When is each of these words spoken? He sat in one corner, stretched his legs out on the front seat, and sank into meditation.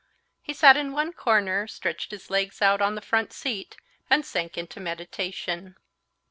He 0.41 0.51
sat 0.53 0.77
in 0.77 0.93
one 0.93 1.13
corner, 1.13 1.67
stretched 1.67 2.09
his 2.09 2.31
legs 2.31 2.59
out 2.59 2.81
on 2.81 2.95
the 2.95 3.01
front 3.03 3.31
seat, 3.31 3.77
and 4.09 4.25
sank 4.25 4.57
into 4.57 4.79
meditation. 4.79 5.75